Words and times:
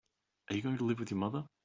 Are 0.49 0.55
you 0.55 0.63
going 0.63 0.79
to 0.79 0.83
live 0.83 0.99
with 0.99 1.11
your 1.11 1.19
mother? 1.19 1.43